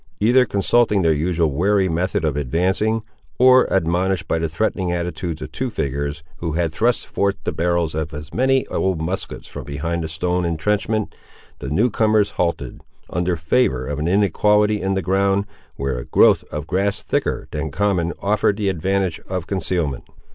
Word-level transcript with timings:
Either 0.19 0.45
consulting 0.45 1.03
their 1.03 1.13
usual 1.13 1.51
wary 1.51 1.87
method 1.87 2.25
of 2.25 2.35
advancing, 2.35 3.03
or 3.37 3.67
admonished 3.71 4.27
by 4.27 4.39
the 4.39 4.49
threatening 4.49 4.91
attitudes 4.91 5.43
of 5.43 5.51
two 5.51 5.69
figures, 5.69 6.23
who 6.37 6.53
had 6.53 6.73
thrust 6.73 7.05
forth 7.05 7.35
the 7.43 7.51
barrels 7.51 7.93
of 7.93 8.11
as 8.11 8.33
many 8.33 8.65
old 8.69 8.99
muskets 8.99 9.47
from 9.47 9.63
behind 9.63 10.03
the 10.03 10.09
stone 10.09 10.43
entrenchment, 10.43 11.13
the 11.59 11.69
new 11.69 11.91
comers 11.91 12.31
halted, 12.31 12.81
under 13.11 13.35
favour 13.35 13.85
of 13.85 13.99
an 13.99 14.07
inequality 14.07 14.81
in 14.81 14.95
the 14.95 15.03
ground, 15.03 15.45
where 15.75 15.99
a 15.99 16.05
growth 16.05 16.43
of 16.51 16.65
grass 16.65 17.03
thicker 17.03 17.47
than 17.51 17.69
common 17.69 18.11
offered 18.23 18.57
the 18.57 18.69
advantage 18.69 19.19
of 19.29 19.45
concealment. 19.45 20.07